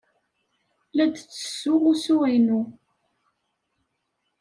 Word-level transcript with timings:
La 0.95 1.05
d-ttessuɣ 1.07 1.83
usu-inu. 1.91 2.61